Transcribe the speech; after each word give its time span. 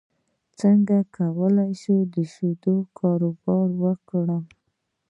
څنګه 0.59 0.97
کولی 1.17 1.71
شم 1.81 1.99
د 2.13 2.15
شیدو 2.33 2.75
کاروبار 2.99 3.67
وکړم 3.83 4.43